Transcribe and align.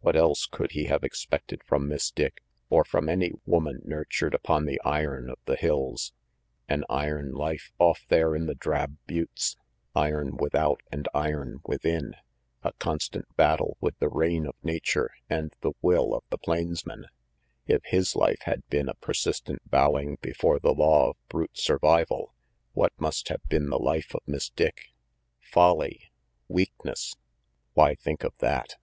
What 0.00 0.16
else 0.16 0.44
could 0.44 0.72
he 0.72 0.84
have 0.84 1.02
expected 1.02 1.64
from 1.64 1.88
Miss 1.88 2.10
Dick, 2.10 2.42
or 2.68 2.84
from 2.84 3.08
any 3.08 3.32
woman 3.46 3.80
nurtured 3.86 4.34
upon 4.34 4.66
the 4.66 4.78
iron 4.84 5.30
of 5.30 5.38
the 5.46 5.56
hills? 5.56 6.12
An 6.68 6.84
iron 6.90 7.32
life 7.32 7.72
off 7.78 8.04
there 8.10 8.34
in 8.36 8.44
the 8.44 8.54
drab 8.54 8.98
buttes, 9.08 9.56
iron 9.94 10.36
without 10.36 10.82
and 10.92 11.08
iron 11.14 11.60
within 11.64 12.14
a 12.62 12.74
constant 12.74 13.34
battle 13.38 13.78
with 13.80 13.98
the 13.98 14.10
reign 14.10 14.46
of 14.46 14.54
nature 14.62 15.10
and 15.30 15.54
the 15.62 15.72
will 15.80 16.14
of 16.14 16.22
the 16.28 16.36
plainsmen! 16.36 17.06
If 17.66 17.82
his 17.86 18.14
life 18.14 18.42
had 18.42 18.68
been 18.68 18.90
a 18.90 18.94
persistent 18.96 19.62
bowing 19.70 20.18
before 20.20 20.58
the 20.58 20.74
law 20.74 21.12
of 21.12 21.16
brute 21.30 21.56
survival, 21.56 22.34
what 22.74 22.92
must 22.98 23.30
have 23.30 23.40
been 23.48 23.70
the 23.70 23.78
life 23.78 24.14
of 24.14 24.20
Miss 24.26 24.50
Dick? 24.50 24.88
Folly! 25.40 26.10
Weakness! 26.46 27.14
Why 27.72 27.94
think 27.94 28.22
of 28.22 28.36
that? 28.40 28.76